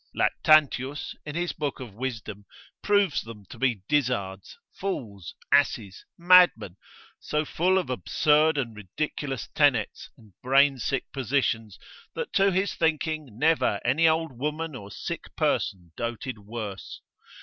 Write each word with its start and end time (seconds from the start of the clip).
Lactantius, 0.15 1.13
in 1.27 1.35
his 1.35 1.53
book 1.53 1.79
of 1.79 1.93
wisdom, 1.93 2.47
proves 2.81 3.21
them 3.21 3.45
to 3.51 3.59
be 3.59 3.83
dizzards, 3.87 4.57
fools, 4.73 5.35
asses, 5.51 6.05
madmen, 6.17 6.75
so 7.19 7.45
full 7.45 7.77
of 7.77 7.91
absurd 7.91 8.57
and 8.57 8.75
ridiculous 8.75 9.47
tenets, 9.53 10.09
and 10.17 10.33
brain 10.41 10.79
sick 10.79 11.05
positions, 11.11 11.77
that 12.15 12.33
to 12.33 12.51
his 12.51 12.73
thinking 12.73 13.37
never 13.37 13.79
any 13.85 14.07
old 14.07 14.31
woman 14.39 14.73
or 14.75 14.89
sick 14.89 15.35
person 15.35 15.91
doted 15.95 16.39
worse. 16.39 16.99